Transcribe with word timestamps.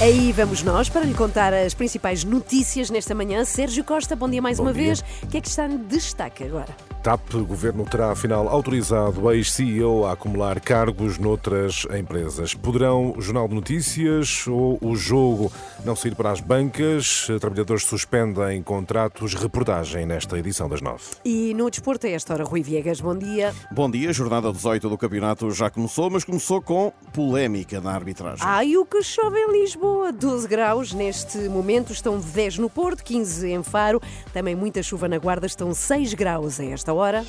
Aí 0.00 0.30
vamos 0.30 0.62
nós 0.62 0.90
para 0.90 1.00
lhe 1.02 1.14
contar 1.14 1.54
as 1.54 1.72
principais 1.72 2.22
notícias 2.22 2.90
nesta 2.90 3.14
manhã. 3.14 3.44
Sérgio 3.46 3.82
Costa, 3.82 4.14
bom 4.14 4.28
dia 4.28 4.42
mais 4.42 4.58
Bom 4.58 4.64
uma 4.64 4.72
dia. 4.74 4.84
vez. 4.84 5.00
O 5.22 5.26
que 5.28 5.38
é 5.38 5.40
que 5.40 5.48
está 5.48 5.66
em 5.66 5.78
destaque 5.78 6.44
agora? 6.44 6.68
TAP, 7.06 7.34
o 7.34 7.44
governo 7.44 7.84
terá 7.84 8.10
afinal 8.10 8.48
autorizado 8.48 9.22
o 9.22 9.30
ex-CEO 9.30 10.04
a 10.04 10.10
acumular 10.14 10.58
cargos 10.58 11.18
noutras 11.18 11.86
empresas. 11.96 12.52
Poderão 12.52 13.14
o 13.16 13.20
Jornal 13.20 13.46
de 13.46 13.54
Notícias 13.54 14.44
ou 14.48 14.76
o 14.82 14.96
jogo 14.96 15.52
não 15.84 15.94
sair 15.94 16.16
para 16.16 16.32
as 16.32 16.40
bancas? 16.40 17.28
Trabalhadores 17.38 17.84
suspendem 17.84 18.60
contratos. 18.60 19.34
Reportagem 19.34 20.04
nesta 20.04 20.36
edição 20.36 20.68
das 20.68 20.80
nove. 20.80 21.04
E 21.24 21.54
no 21.54 21.70
desporto, 21.70 22.08
a 22.08 22.10
esta 22.10 22.34
hora, 22.34 22.42
Rui 22.42 22.60
Viegas, 22.60 23.00
bom 23.00 23.16
dia. 23.16 23.54
Bom 23.70 23.88
dia, 23.88 24.12
jornada 24.12 24.50
18 24.50 24.88
do 24.88 24.98
campeonato 24.98 25.48
já 25.52 25.70
começou, 25.70 26.10
mas 26.10 26.24
começou 26.24 26.60
com 26.60 26.92
polémica 27.12 27.80
na 27.80 27.92
arbitragem. 27.92 28.44
Ai, 28.44 28.76
o 28.76 28.84
que 28.84 29.00
chove 29.00 29.38
em 29.38 29.62
Lisboa, 29.62 30.10
12 30.12 30.48
graus 30.48 30.92
neste 30.92 31.38
momento, 31.48 31.92
estão 31.92 32.18
10 32.18 32.58
no 32.58 32.68
Porto, 32.68 33.04
15 33.04 33.48
em 33.48 33.62
Faro, 33.62 34.02
também 34.32 34.56
muita 34.56 34.82
chuva 34.82 35.06
na 35.06 35.18
Guarda, 35.18 35.46
estão 35.46 35.72
6 35.72 36.12
graus 36.12 36.58
a 36.58 36.64
esta 36.64 36.92
hora 36.92 36.95
hora. 36.96 37.24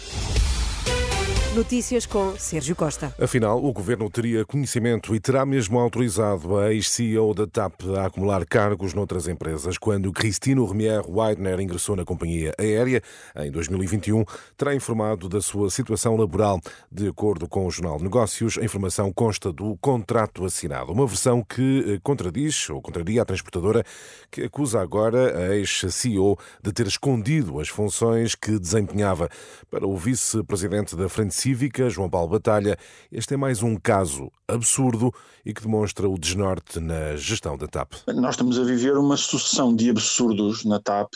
Notícias 1.57 2.05
com 2.05 2.37
Sérgio 2.37 2.75
Costa. 2.75 3.15
Afinal, 3.19 3.57
o 3.65 3.73
governo 3.73 4.07
teria 4.11 4.45
conhecimento 4.45 5.15
e 5.15 5.19
terá 5.19 5.43
mesmo 5.43 5.79
autorizado 5.79 6.55
a 6.55 6.71
ex-CEO 6.71 7.33
da 7.33 7.47
TAP 7.47 7.81
a 7.97 8.05
acumular 8.05 8.45
cargos 8.45 8.93
noutras 8.93 9.27
empresas. 9.27 9.75
Quando 9.75 10.13
Cristino 10.13 10.63
Remier 10.67 11.01
Weidner 11.09 11.59
ingressou 11.59 11.95
na 11.95 12.05
companhia 12.05 12.53
aérea 12.59 13.01
em 13.37 13.49
2021, 13.49 14.23
terá 14.55 14.75
informado 14.75 15.27
da 15.27 15.41
sua 15.41 15.71
situação 15.71 16.15
laboral. 16.15 16.61
De 16.91 17.07
acordo 17.07 17.47
com 17.47 17.65
o 17.65 17.71
Jornal 17.71 17.97
de 17.97 18.03
Negócios, 18.03 18.59
a 18.59 18.63
informação 18.63 19.11
consta 19.11 19.51
do 19.51 19.75
contrato 19.77 20.45
assinado, 20.45 20.91
uma 20.91 21.07
versão 21.07 21.43
que 21.43 21.95
eh, 21.95 21.99
contradiz 22.03 22.69
ou 22.69 22.79
contraria 22.83 23.23
a 23.23 23.25
transportadora 23.25 23.83
que 24.29 24.43
acusa 24.43 24.79
agora 24.79 25.35
a 25.35 25.55
ex-CEO 25.55 26.37
de 26.61 26.71
ter 26.71 26.85
escondido 26.85 27.59
as 27.59 27.67
funções 27.67 28.35
que 28.35 28.59
desempenhava. 28.59 29.27
Para 29.71 29.87
o 29.87 29.97
vice-presidente 29.97 30.95
da 30.95 31.09
Frente 31.09 31.46
Cívica, 31.47 31.89
João 31.89 32.09
Paulo 32.09 32.27
Batalha, 32.27 32.77
este 33.09 33.35
é 33.35 33.37
mais 33.37 33.63
um 33.63 33.77
caso 33.77 34.29
absurdo 34.49 35.13
e 35.45 35.53
que 35.53 35.61
demonstra 35.61 36.09
o 36.09 36.19
desnorte 36.19 36.77
na 36.77 37.15
gestão 37.15 37.57
da 37.57 37.65
TAP. 37.67 37.93
Nós 38.13 38.31
estamos 38.31 38.59
a 38.59 38.65
viver 38.65 38.97
uma 38.97 39.15
sucessão 39.15 39.73
de 39.73 39.89
absurdos 39.89 40.65
na 40.65 40.77
TAP, 40.77 41.07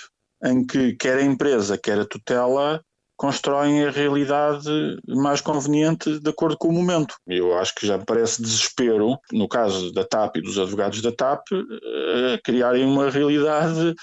em 0.45 0.65
que 0.65 0.93
quer 0.93 1.17
a 1.17 1.21
empresa, 1.21 1.77
quer 1.77 1.99
a 1.99 2.05
tutela 2.05 2.81
constroem 3.17 3.83
a 3.83 3.91
realidade 3.91 4.69
mais 5.09 5.41
conveniente 5.41 6.17
de 6.17 6.29
acordo 6.29 6.57
com 6.57 6.69
o 6.69 6.73
momento. 6.73 7.13
Eu 7.27 7.57
acho 7.57 7.75
que 7.75 7.85
já 7.85 7.97
me 7.97 8.05
parece 8.05 8.41
desespero, 8.41 9.17
no 9.33 9.49
caso 9.49 9.91
da 9.91 10.05
TAP 10.05 10.37
e 10.37 10.41
dos 10.41 10.57
advogados 10.57 11.02
da 11.02 11.11
TAP, 11.11 11.43
eh, 11.52 12.39
criarem 12.41 12.85
uma 12.85 13.09
realidade 13.09 13.93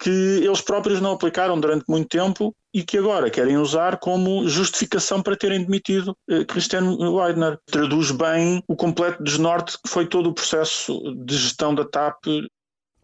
que 0.00 0.10
eles 0.10 0.60
próprios 0.60 1.00
não 1.00 1.12
aplicaram 1.12 1.60
durante 1.60 1.84
muito 1.86 2.08
tempo 2.08 2.54
e 2.76 2.84
que 2.84 2.98
agora 2.98 3.30
querem 3.30 3.56
usar 3.56 3.96
como 3.96 4.46
justificação 4.46 5.22
para 5.22 5.34
terem 5.34 5.64
demitido 5.64 6.14
eh, 6.28 6.44
Cristiano 6.44 6.94
Weidner. 7.16 7.58
Traduz 7.64 8.10
bem 8.10 8.62
o 8.68 8.76
completo 8.76 9.22
desnorte 9.22 9.78
que 9.82 9.88
foi 9.88 10.06
todo 10.06 10.28
o 10.28 10.34
processo 10.34 11.00
de 11.24 11.38
gestão 11.38 11.74
da 11.74 11.86
TAP 11.86 12.26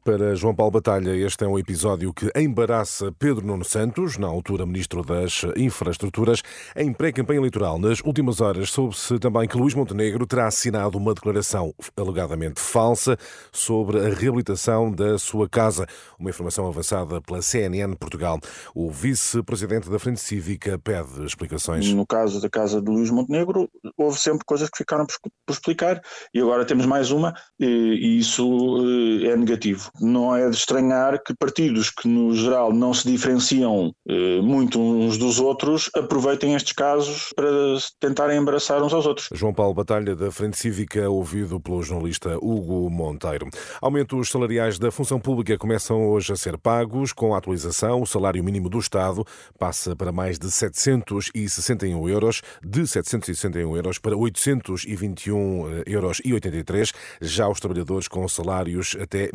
Para 0.05 0.35
João 0.35 0.53
Paulo 0.53 0.73
Batalha, 0.73 1.15
este 1.15 1.45
é 1.45 1.47
um 1.47 1.57
episódio 1.57 2.13
que 2.13 2.29
embaraça 2.35 3.13
Pedro 3.17 3.47
Nuno 3.47 3.65
Santos, 3.65 4.19
na 4.19 4.27
altura 4.27 4.67
Ministro 4.67 5.05
das 5.05 5.43
Infraestruturas, 5.57 6.43
em 6.75 6.93
pré-campanha 6.93 7.39
eleitoral. 7.39 7.79
Nas 7.79 8.01
últimas 8.01 8.41
horas, 8.41 8.71
soube-se 8.71 9.17
também 9.21 9.47
que 9.47 9.57
Luís 9.57 9.75
Montenegro 9.75 10.27
terá 10.27 10.49
assinado 10.49 10.99
uma 10.99 11.15
declaração 11.15 11.73
alegadamente 11.97 12.61
falsa 12.61 13.17
sobre 13.53 14.05
a 14.05 14.13
reabilitação 14.13 14.91
da 14.91 15.17
sua 15.21 15.49
casa. 15.49 15.87
Uma 16.19 16.31
informação 16.31 16.67
avançada 16.67 17.21
pela 17.21 17.41
CNN 17.41 17.95
Portugal. 17.95 18.41
O 18.75 18.91
vice-presidente 18.91 19.89
da 19.89 20.01
Frente 20.01 20.19
Cívica 20.19 20.81
pede 20.81 21.25
explicações. 21.25 21.93
No 21.93 22.05
caso 22.05 22.41
da 22.41 22.51
casa 22.51 22.83
de 22.83 22.91
Luís 22.91 23.09
Montenegro, 23.09 23.71
houve 23.97 24.19
sempre 24.19 24.45
coisas 24.45 24.69
que 24.69 24.79
ficaram 24.79 25.07
por, 25.07 25.55
explicar 25.55 26.01
e 26.35 26.41
agora 26.41 26.65
temos 26.65 26.87
mais 26.87 27.13
uma 27.13 27.33
e, 27.61 27.67
e 27.67 28.19
isso 28.19 29.23
eh, 29.23 29.29
é 29.29 29.37
negativo. 29.37 29.92
Não 30.01 30.35
é 30.35 30.49
de 30.49 30.57
estranhar 30.57 31.23
que 31.23 31.35
partidos 31.35 31.91
que, 31.91 32.09
no 32.09 32.35
geral, 32.35 32.73
não 32.73 32.95
se 32.95 33.07
diferenciam 33.07 33.95
eh, 34.09 34.41
muito 34.41 34.81
uns 34.81 35.19
dos 35.19 35.39
outros 35.39 35.91
aproveitem 35.95 36.55
estes 36.55 36.73
casos 36.73 37.31
para 37.37 37.47
tentarem 38.01 38.39
embaraçar 38.39 38.83
uns 38.83 38.93
aos 38.93 39.05
outros. 39.05 39.29
João 39.33 39.53
Paulo 39.53 39.75
Batalha, 39.75 40.17
da 40.17 40.31
Frente 40.31 40.57
Cívica, 40.57 41.09
ouvido 41.11 41.61
pelo 41.61 41.83
jornalista 41.83 42.37
Hugo 42.37 42.89
Monteiro. 42.89 43.49
Aumentos 43.83 44.31
salariais 44.31 44.79
da 44.79 44.91
função 44.91 45.21
pública 45.21 45.59
começam 45.59 46.09
hoje 46.09 46.33
a 46.33 46.37
ser 46.37 46.57
pagos. 46.57 47.13
Com 47.13 47.35
a 47.35 47.39
atualização, 47.39 48.01
o 48.01 48.07
salário 48.07 48.43
mínimo 48.43 48.71
do 48.71 48.79
Estado 48.79 49.27
passa 49.59 49.95
para 49.95 50.11
mais 50.11 50.39
de 50.39 50.51
761 50.51 52.09
euros, 52.09 52.41
de 52.65 52.87
761 52.87 53.77
euros 53.77 53.99
para 53.99 54.17
821 54.17 55.83
euros 55.87 56.23
e 56.25 56.33
83. 56.33 56.93
Já 57.21 57.47
os 57.49 57.61
trabalhadores 57.61 58.09
com 58.09 58.27
salários 58.27 58.97
até 59.01 59.29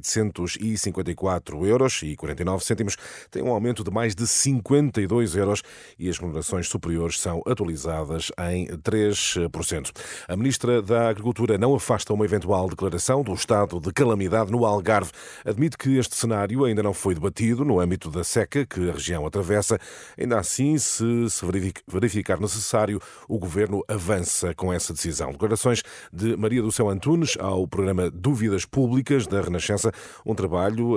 1.754 0.00 1.66
euros 1.66 2.00
e 2.02 2.16
49 2.16 2.64
cêntimos 2.64 2.96
têm 3.30 3.42
um 3.42 3.52
aumento 3.52 3.82
de 3.84 3.90
mais 3.90 4.14
de 4.14 4.26
52 4.26 5.36
euros 5.36 5.62
e 5.98 6.08
as 6.08 6.18
remunerações 6.18 6.68
superiores 6.68 7.20
são 7.20 7.42
atualizadas 7.46 8.30
em 8.50 8.66
3%. 8.66 9.90
A 10.26 10.36
Ministra 10.36 10.82
da 10.82 11.08
Agricultura 11.08 11.58
não 11.58 11.74
afasta 11.74 12.12
uma 12.12 12.24
eventual 12.24 12.68
declaração 12.68 13.22
do 13.22 13.32
estado 13.34 13.80
de 13.80 13.92
calamidade 13.92 14.50
no 14.50 14.64
Algarve. 14.64 15.10
Admite 15.44 15.76
que 15.76 15.98
este 15.98 16.16
cenário 16.16 16.64
ainda 16.64 16.82
não 16.82 16.92
foi 16.92 17.14
debatido 17.14 17.64
no 17.64 17.80
âmbito 17.80 18.10
da 18.10 18.24
seca 18.24 18.66
que 18.66 18.88
a 18.88 18.92
região 18.92 19.26
atravessa. 19.26 19.78
Ainda 20.18 20.38
assim, 20.38 20.78
se 20.78 21.28
se 21.28 21.44
verificar 21.86 22.40
necessário, 22.40 23.00
o 23.28 23.38
Governo 23.38 23.82
avança 23.88 24.54
com 24.54 24.72
essa 24.72 24.92
decisão. 24.92 25.32
Declarações 25.32 25.82
de 26.12 26.36
Maria 26.36 26.62
do 26.62 26.72
Céu 26.72 26.88
Antunes 26.88 27.36
ao 27.38 27.66
programa 27.66 28.10
Dúvidas 28.10 28.64
Públicas 28.64 29.26
da 29.26 29.40
Renascença, 29.40 29.87
um 30.24 30.34
trabalho, 30.34 30.96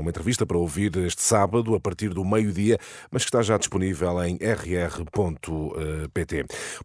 uma 0.00 0.10
entrevista 0.10 0.46
para 0.46 0.58
ouvir 0.58 0.96
este 0.98 1.22
sábado 1.22 1.74
a 1.74 1.80
partir 1.80 2.10
do 2.10 2.24
meio-dia, 2.24 2.78
mas 3.10 3.22
que 3.22 3.28
está 3.28 3.42
já 3.42 3.56
disponível 3.56 4.22
em 4.24 4.36
rr.pt. 4.36 5.10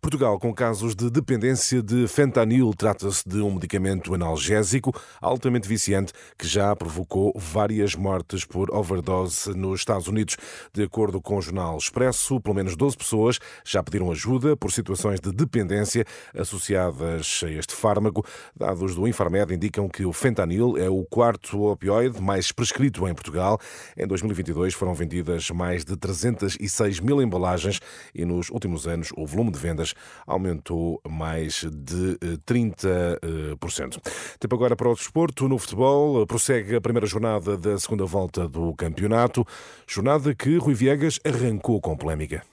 Portugal 0.01 0.39
com 0.39 0.53
casos 0.53 0.95
de 0.95 1.09
dependência 1.09 1.81
de 1.81 2.07
fentanil. 2.07 2.73
Trata-se 2.73 3.27
de 3.27 3.38
um 3.41 3.53
medicamento 3.53 4.13
analgésico 4.13 4.94
altamente 5.21 5.67
viciante 5.67 6.13
que 6.38 6.47
já 6.47 6.75
provocou 6.75 7.33
várias 7.35 7.95
mortes 7.95 8.45
por 8.45 8.69
overdose 8.71 9.53
nos 9.53 9.81
Estados 9.81 10.07
Unidos. 10.07 10.38
De 10.73 10.83
acordo 10.83 11.21
com 11.21 11.38
o 11.38 11.41
jornal 11.41 11.77
Expresso, 11.77 12.39
pelo 12.39 12.55
menos 12.55 12.75
12 12.75 12.97
pessoas 12.97 13.39
já 13.63 13.81
pediram 13.83 14.11
ajuda 14.11 14.55
por 14.55 14.71
situações 14.71 15.19
de 15.19 15.31
dependência 15.31 16.05
associadas 16.38 17.41
a 17.44 17.50
este 17.50 17.74
fármaco. 17.74 18.25
Dados 18.56 18.95
do 18.95 19.07
Infarmed 19.07 19.53
indicam 19.53 19.88
que 19.89 20.06
o 20.06 20.13
fentanil 20.13 20.77
é 20.77 20.89
o 20.89 21.03
quarto 21.03 21.44
opioide 21.53 22.21
mais 22.21 22.51
prescrito 22.51 23.07
em 23.07 23.13
Portugal. 23.13 23.59
Em 23.97 24.07
2022 24.07 24.74
foram 24.74 24.94
vendidas 24.94 25.50
mais 25.51 25.86
de 25.86 25.95
306 25.95 27.00
mil 27.00 27.21
embalagens 27.21 27.80
e 28.13 28.25
nos 28.25 28.50
últimos 28.50 28.88
anos 28.88 29.09
o 29.15 29.25
volume 29.25 29.51
de 29.51 29.59
vendas 29.59 29.94
aumentou 30.25 31.01
mais 31.07 31.63
de 31.63 32.18
30%. 32.45 34.00
Tempo 34.39 34.56
agora 34.56 34.75
para 34.75 34.89
o 34.89 34.95
desporto. 34.95 35.47
No 35.47 35.57
futebol, 35.57 36.25
prossegue 36.25 36.75
a 36.75 36.81
primeira 36.81 37.07
jornada 37.07 37.57
da 37.57 37.77
segunda 37.77 38.06
volta 38.06 38.47
do 38.47 38.74
campeonato. 38.74 39.45
Jornada 39.88 40.33
que 40.33 40.57
Rui 40.57 40.74
Viegas 40.74 41.19
arrancou 41.25 41.80
com 41.80 41.95
polémica. 41.95 42.44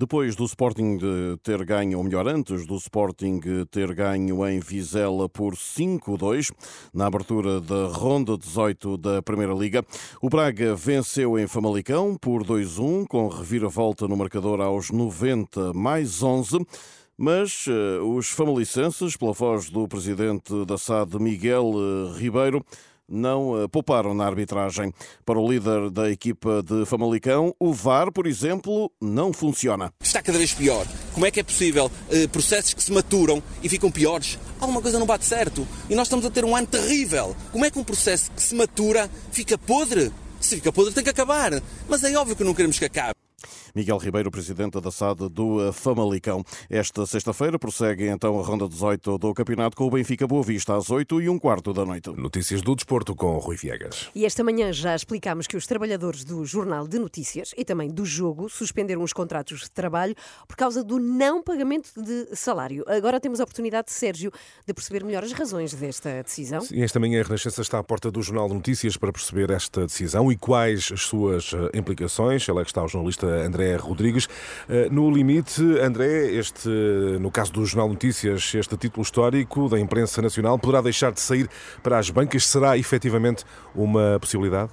Depois 0.00 0.34
do 0.34 0.46
Sporting 0.46 0.98
ter 1.42 1.62
ganho, 1.62 1.98
ou 1.98 2.04
melhor, 2.04 2.26
antes 2.26 2.66
do 2.66 2.76
Sporting 2.76 3.38
ter 3.70 3.94
ganho 3.94 4.48
em 4.48 4.58
Vizela 4.58 5.28
por 5.28 5.54
5-2, 5.54 6.50
na 6.94 7.04
abertura 7.04 7.60
da 7.60 7.86
ronda 7.88 8.38
18 8.38 8.96
da 8.96 9.20
Primeira 9.20 9.52
Liga, 9.52 9.84
o 10.22 10.30
Braga 10.30 10.74
venceu 10.74 11.38
em 11.38 11.46
Famalicão 11.46 12.16
por 12.18 12.42
2-1, 12.42 13.06
com 13.08 13.28
reviravolta 13.28 14.08
no 14.08 14.16
marcador 14.16 14.62
aos 14.62 14.90
90 14.90 15.74
mais 15.74 16.22
11. 16.22 16.64
Mas 17.18 17.66
uh, 17.66 18.02
os 18.16 18.30
famalicenses, 18.30 19.18
pela 19.18 19.34
voz 19.34 19.68
do 19.68 19.86
presidente 19.86 20.64
da 20.64 20.78
SAD, 20.78 21.18
Miguel 21.18 21.74
uh, 21.74 22.14
Ribeiro, 22.14 22.64
não 23.10 23.64
uh, 23.64 23.68
pouparam 23.68 24.14
na 24.14 24.24
arbitragem. 24.24 24.92
Para 25.24 25.38
o 25.38 25.50
líder 25.50 25.90
da 25.90 26.10
equipa 26.10 26.62
de 26.62 26.86
Famalicão, 26.86 27.54
o 27.58 27.72
VAR, 27.72 28.12
por 28.12 28.26
exemplo, 28.26 28.90
não 29.00 29.32
funciona. 29.32 29.92
Está 30.00 30.22
cada 30.22 30.38
vez 30.38 30.54
pior. 30.54 30.86
Como 31.12 31.26
é 31.26 31.30
que 31.30 31.40
é 31.40 31.42
possível 31.42 31.90
processos 32.32 32.74
que 32.74 32.82
se 32.82 32.92
maturam 32.92 33.42
e 33.62 33.68
ficam 33.68 33.90
piores? 33.90 34.38
Alguma 34.60 34.80
coisa 34.80 34.98
não 34.98 35.06
bate 35.06 35.24
certo. 35.24 35.66
E 35.88 35.94
nós 35.94 36.06
estamos 36.06 36.24
a 36.24 36.30
ter 36.30 36.44
um 36.44 36.54
ano 36.54 36.66
terrível. 36.66 37.36
Como 37.52 37.64
é 37.64 37.70
que 37.70 37.78
um 37.78 37.84
processo 37.84 38.30
que 38.30 38.42
se 38.42 38.54
matura 38.54 39.10
fica 39.32 39.58
podre? 39.58 40.12
Se 40.40 40.56
fica 40.56 40.72
podre, 40.72 40.94
tem 40.94 41.04
que 41.04 41.10
acabar. 41.10 41.62
Mas 41.88 42.02
é 42.04 42.16
óbvio 42.16 42.36
que 42.36 42.44
não 42.44 42.54
queremos 42.54 42.78
que 42.78 42.84
acabe. 42.84 43.19
Miguel 43.74 43.98
Ribeiro, 43.98 44.30
presidente 44.30 44.80
da 44.80 44.90
SAD 44.90 45.28
do 45.28 45.72
Famalicão. 45.72 46.44
Esta 46.68 47.06
sexta-feira 47.06 47.58
prossegue 47.58 48.08
então 48.08 48.38
a 48.38 48.42
ronda 48.42 48.68
18 48.68 49.18
do 49.18 49.34
campeonato 49.34 49.76
com 49.76 49.84
o 49.84 49.90
Benfica 49.90 50.26
Boa 50.26 50.42
Vista 50.42 50.76
às 50.76 50.90
8 50.90 51.20
e 51.22 51.28
um 51.28 51.38
quarto 51.38 51.72
da 51.72 51.84
noite. 51.84 52.10
Notícias 52.10 52.62
do 52.62 52.74
desporto 52.74 53.14
com 53.14 53.38
Rui 53.38 53.56
Viegas. 53.56 54.10
E 54.14 54.24
esta 54.24 54.42
manhã 54.42 54.72
já 54.72 54.94
explicámos 54.94 55.46
que 55.46 55.56
os 55.56 55.66
trabalhadores 55.66 56.24
do 56.24 56.44
Jornal 56.44 56.86
de 56.86 56.98
Notícias 56.98 57.52
e 57.56 57.64
também 57.64 57.88
do 57.88 58.04
Jogo 58.04 58.48
suspenderam 58.48 59.02
os 59.02 59.12
contratos 59.12 59.60
de 59.60 59.70
trabalho 59.70 60.14
por 60.48 60.56
causa 60.56 60.82
do 60.82 60.98
não 60.98 61.42
pagamento 61.42 61.90
de 62.02 62.34
salário. 62.34 62.84
Agora 62.86 63.20
temos 63.20 63.40
a 63.40 63.44
oportunidade, 63.44 63.92
Sérgio, 63.92 64.32
de 64.66 64.74
perceber 64.74 65.04
melhor 65.04 65.22
as 65.24 65.32
razões 65.32 65.74
desta 65.74 66.22
decisão. 66.22 66.60
Sim, 66.60 66.82
esta 66.82 66.98
manhã 66.98 67.20
a 67.20 67.24
Renascença 67.24 67.62
está 67.62 67.78
à 67.78 67.84
porta 67.84 68.10
do 68.10 68.22
Jornal 68.22 68.48
de 68.48 68.54
Notícias 68.54 68.96
para 68.96 69.12
perceber 69.12 69.50
esta 69.50 69.82
decisão 69.82 70.30
e 70.32 70.36
quais 70.36 70.90
as 70.92 71.02
suas 71.02 71.52
eh, 71.52 71.78
implicações. 71.78 72.48
Ela 72.48 72.62
é 72.62 72.64
que 72.64 72.70
está 72.70 72.82
o 72.82 72.88
jornalista 72.88 73.26
André 73.26 73.59
Rodrigues. 73.76 74.28
Eh, 74.68 74.88
no 74.90 75.10
limite, 75.10 75.62
André, 75.80 76.32
este, 76.32 76.68
no 77.20 77.30
caso 77.30 77.52
do 77.52 77.64
Jornal 77.64 77.88
Notícias, 77.88 78.54
este 78.54 78.76
título 78.76 79.02
histórico 79.02 79.68
da 79.68 79.78
imprensa 79.78 80.22
nacional 80.22 80.58
poderá 80.58 80.80
deixar 80.80 81.12
de 81.12 81.20
sair 81.20 81.48
para 81.82 81.98
as 81.98 82.10
bancas? 82.10 82.46
Será 82.46 82.76
efetivamente 82.76 83.44
uma 83.74 84.18
possibilidade? 84.20 84.70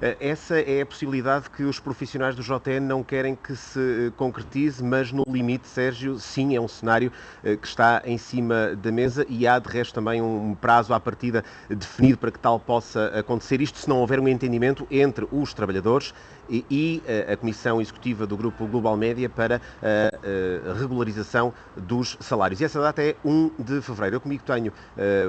Eh, 0.00 0.16
essa 0.20 0.58
é 0.60 0.82
a 0.82 0.86
possibilidade 0.86 1.48
que 1.50 1.62
os 1.62 1.80
profissionais 1.80 2.34
do 2.34 2.42
JN 2.42 2.80
não 2.80 3.02
querem 3.02 3.34
que 3.34 3.56
se 3.56 3.78
eh, 3.78 4.12
concretize, 4.16 4.82
mas 4.82 5.10
no 5.10 5.24
limite, 5.26 5.66
Sérgio, 5.66 6.18
sim, 6.18 6.54
é 6.54 6.60
um 6.60 6.68
cenário 6.68 7.10
que 7.42 7.66
está 7.66 8.02
em 8.04 8.18
cima 8.18 8.76
da 8.76 8.92
mesa 8.92 9.24
e 9.28 9.46
há 9.46 9.58
de 9.58 9.68
resto 9.68 9.94
também 9.94 10.20
um 10.20 10.54
prazo 10.54 10.92
à 10.92 11.00
partida 11.00 11.44
definido 11.68 12.18
para 12.18 12.30
que 12.30 12.38
tal 12.38 12.58
possa 12.58 13.06
acontecer. 13.18 13.60
Isto 13.60 13.78
se 13.78 13.88
não 13.88 13.98
houver 13.98 14.20
um 14.20 14.28
entendimento 14.28 14.86
entre 14.90 15.26
os 15.30 15.54
trabalhadores 15.54 16.12
e 16.48 17.02
a 17.30 17.36
Comissão 17.36 17.80
Executiva 17.80 18.26
do 18.26 18.36
Grupo 18.36 18.66
Global 18.66 18.96
Média 18.96 19.28
para 19.28 19.60
a 19.82 20.72
regularização 20.74 21.52
dos 21.76 22.16
salários. 22.20 22.60
E 22.60 22.64
essa 22.64 22.80
data 22.80 23.02
é 23.02 23.16
1 23.24 23.50
de 23.58 23.80
fevereiro. 23.80 24.16
Eu 24.16 24.20
comigo 24.20 24.42
tenho 24.44 24.72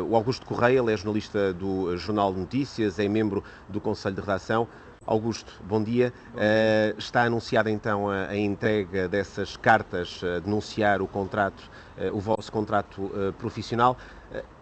o 0.08 0.16
Augusto 0.16 0.46
Correia, 0.46 0.80
ele 0.80 0.94
é 0.94 0.98
jornalista 0.98 1.54
do 1.54 1.96
Jornal 1.98 2.34
de 2.34 2.40
Notícias, 2.40 3.00
é 3.00 3.08
membro 3.08 3.44
do 3.68 3.80
Conselho 3.82 4.16
de 4.16 4.22
Redação 4.22 4.68
Augusto, 5.08 5.54
bom 5.64 5.82
dia. 5.82 5.88
Bom 5.88 6.40
dia. 6.40 6.94
Uh, 6.94 7.00
está 7.00 7.24
anunciada 7.24 7.72
então 7.72 8.10
a, 8.10 8.28
a, 8.28 8.38
entrega 8.38 9.08
dessas 9.08 9.56
cartas 9.56 10.22
a 10.22 10.40
denunciar 10.40 11.02
o 11.02 11.08
contrato, 11.08 11.64
uh, 11.98 12.16
o 12.16 12.20
vosso 12.20 12.52
contrato 12.52 13.04
uh, 13.04 13.34
profissional. 13.40 13.98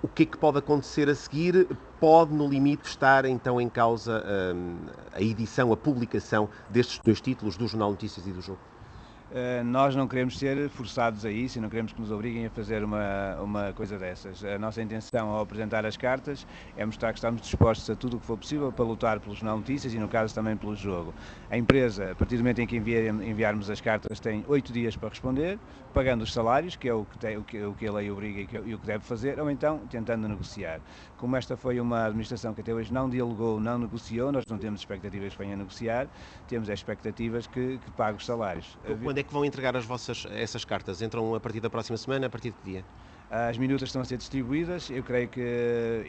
O 0.01 0.07
que 0.07 0.23
é 0.23 0.25
que 0.25 0.38
pode 0.38 0.59
acontecer 0.59 1.09
a 1.09 1.15
seguir? 1.15 1.67
Pode, 2.00 2.33
no 2.33 2.47
limite, 2.47 2.88
estar 2.88 3.25
então 3.25 3.59
em 3.59 3.69
causa 3.69 4.23
a 5.12 5.21
edição, 5.21 5.71
a 5.71 5.77
publicação 5.77 6.50
destes 6.69 7.00
dois 7.03 7.19
títulos, 7.19 7.57
do 7.57 7.67
Jornal 7.67 7.91
Notícias 7.91 8.27
e 8.27 8.31
do 8.31 8.41
Jogo? 8.41 8.59
Eh, 9.33 9.63
nós 9.63 9.95
não 9.95 10.07
queremos 10.07 10.38
ser 10.38 10.69
forçados 10.69 11.25
a 11.25 11.31
isso 11.31 11.57
e 11.57 11.62
não 11.62 11.68
queremos 11.68 11.92
que 11.92 12.00
nos 12.00 12.12
obriguem 12.12 12.45
a 12.45 12.50
fazer 12.50 12.83
uma, 12.83 13.36
uma 13.42 13.74
coisa 13.74 13.98
dessas. 13.98 14.44
A 14.44 14.60
nossa 14.60 14.81
intenção 14.81 15.30
ao 15.30 15.42
apresentar 15.42 15.86
as 15.86 15.98
cartas 15.98 16.45
é 16.77 16.86
mostrar 16.86 17.12
que 17.12 17.18
estamos 17.18 17.42
dispostos 17.42 17.89
a 17.89 17.95
tudo 17.95 18.18
o 18.18 18.19
que 18.19 18.25
for 18.25 18.38
possível 18.38 18.72
para 18.72 18.86
lutar 18.86 19.19
pelos 19.19 19.42
não 19.42 19.57
notícias 19.57 19.94
e, 19.94 20.00
no 20.00 20.07
caso, 20.07 20.33
também 20.33 20.56
pelo 20.56 20.75
jogo. 20.75 21.13
A 21.50 21.57
empresa, 21.57 22.12
a 22.12 22.16
partir 22.16 22.38
do 22.38 22.44
momento 22.44 22.60
em 22.60 22.68
que 22.68 22.77
enviarmos 22.77 23.69
as 23.69 23.81
cartas, 23.81 24.19
tem 24.19 24.45
oito 24.48 24.72
dias 24.72 24.95
para 24.95 25.10
responder, 25.10 25.57
pagando 25.94 26.24
os 26.24 26.31
salários, 26.31 26.75
que 26.75 26.88
é 26.88 26.94
o 26.94 27.06
que, 27.06 27.18
tem, 27.18 27.38
o 27.38 27.44
que, 27.44 27.63
o 27.63 27.74
que 27.74 27.88
a 27.88 27.94
lei 27.94 28.12
obriga 28.12 28.42
e, 28.42 28.48
que, 28.48 28.57
e 28.57 28.75
o 28.75 28.80
que 28.80 28.86
deve 28.86 29.04
fazer, 29.04 29.39
ou 29.39 29.50
então 29.50 29.80
tentando 29.89 30.27
negociar. 30.27 30.80
Como 31.18 31.36
esta 31.36 31.57
foi 31.57 31.80
uma 31.80 32.06
administração 32.06 32.54
que 32.54 32.62
até 32.62 32.74
hoje 32.74 32.94
não 32.94 33.10
dialogou, 33.10 33.60
não 33.60 33.80
negociou, 33.80 34.31
nós 34.31 34.45
não 34.48 34.57
temos 34.57 34.81
expectativas 34.81 35.33
que 35.33 35.39
venha 35.39 35.56
a 35.56 35.57
negociar, 35.57 36.07
temos 36.48 36.69
expectativas 36.69 37.48
que, 37.48 37.80
que 37.80 37.92
pague 37.92 38.18
os 38.18 38.25
salários. 38.25 38.77
Quando 39.04 39.14
é 39.19 39.23
que 39.23 39.33
vão 39.33 39.45
entregar 39.45 39.75
as 39.75 39.85
vossas, 39.85 40.25
essas 40.29 40.65
cartas? 40.65 41.01
Entram 41.01 41.35
a 41.35 41.39
partir 41.39 41.59
da 41.59 41.69
próxima 41.69 41.97
semana, 41.97 42.27
a 42.27 42.29
partir 42.29 42.51
de 42.51 42.57
que 42.57 42.63
dia? 42.71 42.85
As 43.38 43.58
minutas 43.58 43.90
estão 43.90 44.02
a 44.02 44.06
ser 44.06 44.16
distribuídas. 44.16 44.90
Eu 44.90 45.04
creio 45.04 45.28
que 45.28 45.42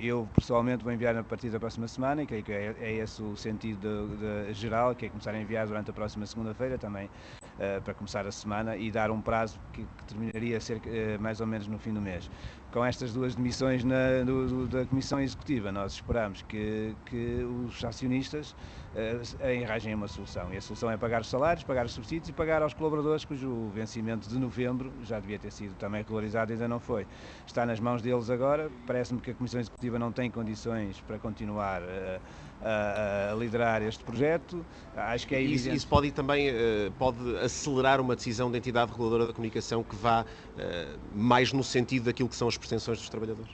eu 0.01 0.29
pessoalmente 0.33 0.85
vou 0.85 0.93
enviar 0.93 1.17
a 1.17 1.25
partir 1.25 1.51
da 1.51 1.59
próxima 1.59 1.89
semana 1.89 2.23
e 2.23 2.27
creio 2.27 2.45
que 2.45 2.53
é, 2.53 2.73
é 2.79 2.93
esse 2.99 3.21
o 3.21 3.37
sentido 3.37 4.07
de, 4.17 4.47
de 4.47 4.55
geral, 4.55 4.95
que 4.95 5.07
é 5.07 5.09
começar 5.09 5.35
a 5.35 5.41
enviar 5.41 5.67
durante 5.67 5.91
a 5.91 5.93
próxima 5.93 6.25
segunda-feira 6.25 6.79
também 6.79 7.11
uh, 7.57 7.83
para 7.83 7.95
começar 7.95 8.25
a 8.29 8.31
semana 8.31 8.77
e 8.77 8.93
dar 8.93 9.11
um 9.11 9.21
prazo 9.21 9.59
que, 9.73 9.83
que 9.83 10.05
terminaria 10.05 10.61
cerca, 10.61 10.89
uh, 10.89 11.21
mais 11.21 11.41
ou 11.41 11.49
menos 11.49 11.67
no 11.67 11.81
fim 11.81 11.93
do 11.93 12.01
mês. 12.01 12.31
Com 12.73 12.85
estas 12.85 13.13
duas 13.13 13.35
demissões 13.35 13.83
na, 13.83 14.23
do, 14.25 14.47
do, 14.47 14.67
da 14.69 14.85
Comissão 14.85 15.21
Executiva, 15.21 15.73
nós 15.73 15.95
esperamos 15.95 16.43
que, 16.43 16.95
que 17.07 17.43
os 17.67 17.85
acionistas 17.85 18.55
uh, 18.95 19.51
enrajem 19.51 19.95
uma 19.95 20.09
solução. 20.09 20.53
E 20.53 20.59
a 20.59 20.61
solução 20.61 20.91
é 20.91 20.97
pagar 20.97 21.23
os 21.23 21.29
salários, 21.29 21.65
pagar 21.65 21.87
os 21.87 21.93
subsídios 21.93 22.29
e 22.29 22.33
pagar 22.33 22.63
aos 22.63 22.75
colaboradores 22.75 23.25
cujo 23.25 23.69
vencimento 23.75 24.29
de 24.29 24.39
novembro 24.39 24.93
já 25.03 25.19
devia 25.19 25.39
ter 25.39 25.51
sido 25.51 25.75
também 25.75 26.03
regularizado 26.03 26.53
e 26.53 26.55
ainda 26.55 26.69
não 26.69 26.79
foi. 26.79 27.07
Está 27.47 27.65
nas 27.65 27.81
mãos 27.81 28.03
deles 28.03 28.29
agora. 28.29 28.71
Parece-me 28.87 29.21
que 29.21 29.31
a 29.31 29.35
Comissão 29.35 29.61
Executiva 29.61 29.99
não 29.99 30.13
tem 30.13 30.31
condições 30.31 31.01
para 31.07 31.19
continuar 31.19 31.83
uh, 31.83 32.21
a, 32.63 33.33
a, 33.33 33.35
liderar 33.35 33.83
este 33.83 34.03
projeto. 34.03 34.65
Acho 34.97 35.27
que 35.27 35.35
é 35.35 35.41
evidente. 35.41 35.69
Isso, 35.69 35.77
isso 35.77 35.89
pode 35.89 36.11
também 36.11 36.51
uh, 36.51 36.93
pode 36.99 37.19
acelerar 37.39 38.01
uma 38.01 38.17
decisão 38.17 38.51
da 38.51 38.59
entidade 38.59 38.91
reguladora 38.91 39.27
da 39.27 39.33
comunicação 39.33 39.83
que 39.83 39.97
vá 39.97 40.23
uh, 40.23 40.99
mais 41.15 41.53
no 41.53 41.63
sentido 41.63 42.05
daquilo 42.05 42.29
que 42.29 42.37
são 42.37 42.49
as 42.49 42.57
pretensões 42.57 42.99
dos 42.99 43.09
trabalhadores? 43.09 43.51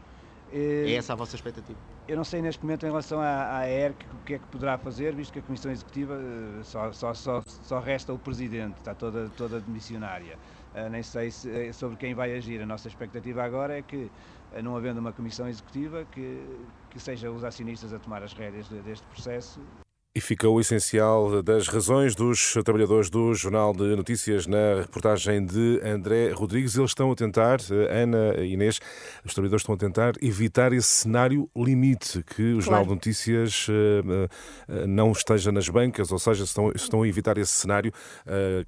É, 0.53 0.93
essa 0.95 1.15
a 1.15 1.17
vossa 1.17 1.35
expectativa? 1.35 1.79
Eu 2.07 2.17
não 2.17 2.25
sei 2.25 2.43
neste 2.43 2.63
momento 2.63 2.85
em 2.85 2.91
relação 2.91 3.21
à, 3.21 3.59
à 3.59 3.69
ERC 3.71 4.05
o 4.13 4.25
que 4.25 4.35
é 4.35 4.39
que 4.39 4.47
poderá 4.49 4.77
fazer, 4.77 5.15
visto 5.15 5.33
que 5.33 5.39
a 5.39 5.43
Comissão 5.43 5.73
Executiva 5.73 6.21
só, 6.63 6.93
só, 6.93 7.15
só, 7.15 7.43
só 7.47 7.81
resta 7.81 8.13
o 8.13 8.19
Presidente, 8.19 8.77
está 8.77 8.95
toda, 8.95 9.31
toda 9.37 9.61
demissionária. 9.61 10.37
Uh, 10.75 10.89
nem 10.89 11.03
sei 11.03 11.31
se, 11.31 11.73
sobre 11.73 11.97
quem 11.97 12.15
vai 12.15 12.35
agir. 12.35 12.61
A 12.63 12.67
nossa 12.67 12.89
expectativa 12.89 13.43
agora 13.43 13.79
é 13.79 13.83
que, 13.83 14.11
uh, 14.53 14.63
não 14.63 14.77
havendo 14.77 15.01
uma 15.01 15.13
Comissão 15.13 15.49
Executiva, 15.49 16.05
que, 16.07 16.43
que 16.91 16.99
seja 16.99 17.31
os 17.31 17.45
acionistas 17.45 17.93
a 17.93 17.99
tomar 17.99 18.23
as 18.23 18.33
rédeas 18.33 18.69
de, 18.69 18.81
deste 18.81 19.07
processo 19.07 19.61
e 20.15 20.21
fica 20.21 20.47
o 20.47 20.61
essencial 20.61 21.43
das 21.43 21.69
razões 21.69 22.15
dos 22.15 22.53
trabalhadores 22.65 23.09
do 23.09 23.35
Jornal 23.35 23.73
de 23.73 23.97
Notícias 23.97 24.47
na 24.47 24.83
reportagem 24.83 25.45
de 25.45 25.81
André 25.83 26.33
Rodrigues. 26.33 26.77
Eles 26.77 26.91
estão 26.91 27.11
a 27.11 27.15
tentar, 27.15 27.61
Ana 27.91 28.35
e 28.39 28.53
Inês, 28.53 28.79
os 29.25 29.33
trabalhadores 29.33 29.63
estão 29.63 29.75
a 29.75 29.79
tentar 29.79 30.13
evitar 30.21 30.75
esse 30.75 30.89
cenário 30.89 31.49
limite, 31.57 32.23
que 32.23 32.43
o 32.53 32.61
Jornal 32.61 32.85
claro. 32.85 32.89
de 32.89 32.95
Notícias 32.95 33.67
uh, 33.69 33.73
uh, 33.73 34.87
não 34.87 35.13
esteja 35.13 35.51
nas 35.51 35.69
bancas, 35.71 36.13
ou 36.13 36.19
seja, 36.19 36.45
estão, 36.45 36.71
estão 36.75 37.03
a 37.03 37.09
evitar 37.09 37.39
esse 37.39 37.53
cenário 37.53 37.93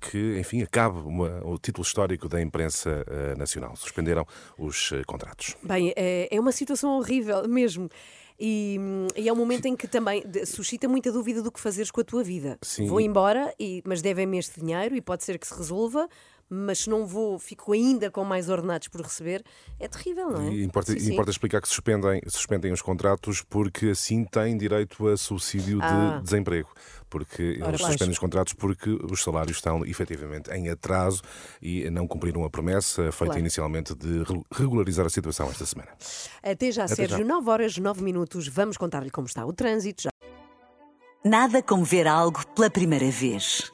que, 0.00 0.38
enfim, 0.38 0.62
acabe 0.62 0.98
uma, 1.00 1.40
o 1.44 1.58
título 1.58 1.84
histórico 1.84 2.28
da 2.28 2.40
imprensa 2.40 3.04
nacional. 3.36 3.76
Suspenderam 3.76 4.26
os 4.58 4.92
contratos. 5.06 5.56
Bem, 5.62 5.92
é, 5.96 6.28
é 6.30 6.40
uma 6.40 6.52
situação 6.52 6.96
horrível 6.96 7.46
mesmo. 7.48 7.88
E, 8.38 8.78
e, 9.16 9.28
é 9.28 9.32
um 9.32 9.36
momento 9.36 9.66
em 9.66 9.76
que 9.76 9.86
também 9.86 10.24
suscita 10.44 10.88
muita 10.88 11.12
dúvida 11.12 11.40
do 11.40 11.52
que 11.52 11.60
fazeres 11.60 11.90
com 11.90 12.00
a 12.00 12.04
tua 12.04 12.22
vida. 12.22 12.58
Sim. 12.62 12.86
Vou 12.86 13.00
embora, 13.00 13.54
e, 13.58 13.82
mas 13.86 14.02
devem-me 14.02 14.38
este 14.38 14.60
dinheiro 14.60 14.96
e 14.96 15.00
pode 15.00 15.22
ser 15.22 15.38
que 15.38 15.46
se 15.46 15.54
resolva, 15.54 16.08
mas 16.54 16.80
se 16.80 16.90
não 16.90 17.06
vou, 17.06 17.38
fico 17.38 17.72
ainda 17.72 18.10
com 18.10 18.24
mais 18.24 18.48
ordenados 18.48 18.88
por 18.88 19.00
receber, 19.00 19.42
é 19.78 19.88
terrível, 19.88 20.30
não 20.30 20.48
é? 20.48 20.52
E 20.52 20.64
importa, 20.64 20.98
sim, 20.98 21.12
importa 21.12 21.30
explicar 21.30 21.60
que 21.60 21.68
suspendem, 21.68 22.20
suspendem 22.28 22.72
os 22.72 22.80
contratos 22.80 23.42
porque 23.42 23.86
assim 23.86 24.24
têm 24.24 24.56
direito 24.56 25.08
a 25.08 25.16
subsídio 25.16 25.78
ah. 25.82 26.16
de 26.18 26.24
desemprego. 26.24 26.68
Porque 27.10 27.58
Ora, 27.60 27.70
eles 27.70 27.80
suspendem 27.80 28.10
os 28.10 28.18
contratos 28.18 28.52
porque 28.54 28.90
os 28.90 29.22
salários 29.22 29.56
estão 29.56 29.84
efetivamente 29.84 30.50
em 30.50 30.68
atraso 30.68 31.22
e 31.62 31.88
não 31.90 32.08
cumpriram 32.08 32.44
a 32.44 32.50
promessa 32.50 33.02
feita 33.12 33.26
claro. 33.26 33.38
inicialmente 33.38 33.94
de 33.94 34.24
regularizar 34.52 35.06
a 35.06 35.10
situação 35.10 35.48
esta 35.48 35.64
semana. 35.64 35.90
Até 36.42 36.72
já, 36.72 36.84
Até 36.84 36.94
Sérgio. 36.96 37.18
Já. 37.18 37.24
9 37.24 37.50
horas, 37.50 37.78
9 37.78 38.02
minutos. 38.02 38.48
Vamos 38.48 38.76
contar-lhe 38.76 39.10
como 39.10 39.26
está 39.26 39.46
o 39.46 39.52
trânsito. 39.52 40.02
Já. 40.02 40.10
Nada 41.24 41.62
como 41.62 41.84
ver 41.84 42.06
algo 42.06 42.44
pela 42.48 42.68
primeira 42.68 43.10
vez. 43.10 43.73